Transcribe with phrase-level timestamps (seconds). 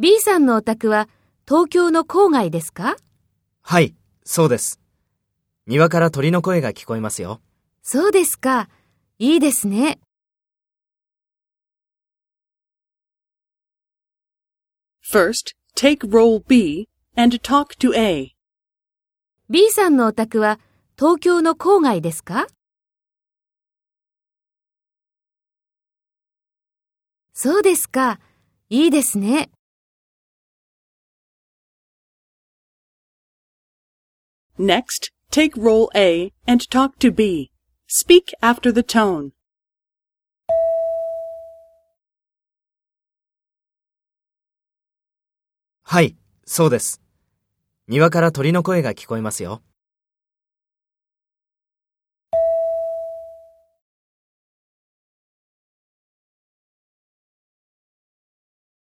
[0.00, 1.08] B さんのお宅は
[1.46, 2.96] 東京の郊外ですか？
[3.62, 4.80] はい、そうです。
[5.68, 7.40] 庭から鳥の声が聞こえますよ。
[7.84, 8.68] そうですか。
[9.20, 10.00] いいですね。
[15.08, 18.32] First, take role B and talk to A.
[19.48, 20.58] B さんのお宅は
[20.98, 22.48] 東京の郊外ですか？
[27.38, 28.18] そうですか。
[28.70, 29.50] いいですね。
[34.58, 37.50] Next, take role A and talk to B.
[37.88, 39.32] Speak after the tone.
[45.82, 46.16] はい、
[46.46, 47.02] そうです。
[47.86, 49.60] 庭から鳥の声が聞こえますよ。